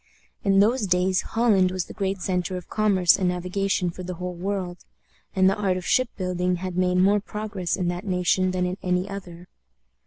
In 0.43 0.61
those 0.61 0.87
days 0.87 1.21
Holland 1.21 1.69
was 1.69 1.85
the 1.85 1.93
great 1.93 2.21
centre 2.23 2.57
of 2.57 2.67
commerce 2.71 3.19
and 3.19 3.29
navigation 3.29 3.91
for 3.91 4.01
the 4.01 4.15
whole 4.15 4.33
world, 4.33 4.79
and 5.35 5.47
the 5.47 5.55
art 5.55 5.77
of 5.77 5.85
ship 5.85 6.09
building 6.17 6.55
had 6.55 6.75
made 6.75 6.97
more 6.97 7.19
progress 7.19 7.75
in 7.77 7.87
that 7.89 8.07
nation 8.07 8.49
than 8.49 8.65
in 8.65 8.77
any 8.81 9.07
other. 9.07 9.47